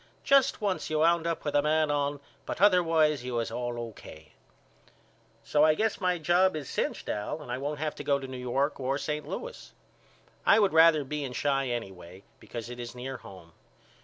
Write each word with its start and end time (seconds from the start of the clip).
Just 0.23 0.61
once 0.61 0.89
you 0.89 0.97
wound 0.97 1.27
up 1.27 1.45
with 1.45 1.53
a 1.53 1.61
man 1.61 1.91
on 1.91 2.21
but 2.47 2.59
otherwise 2.59 3.23
you 3.23 3.35
was 3.35 3.51
all 3.51 3.77
O.K. 3.79 4.31
So 5.43 5.63
I 5.63 5.75
guess 5.75 6.01
my 6.01 6.17
job 6.17 6.55
is 6.55 6.67
cinched 6.71 7.07
Al 7.07 7.39
and 7.39 7.51
I 7.51 7.59
won't 7.59 7.77
have 7.77 7.93
to 7.93 8.03
go 8.03 8.17
to 8.17 8.25
New 8.27 8.35
York 8.39 8.79
or 8.79 8.97
St. 8.97 9.27
Louis. 9.27 9.73
I 10.43 10.57
would 10.59 10.73
rather 10.73 11.03
be 11.03 11.23
in 11.23 11.35
Chi 11.35 11.67
anyway 11.67 12.23
because 12.39 12.67
it 12.67 12.79
is 12.79 12.95
near 12.95 13.17
home. 13.17 13.51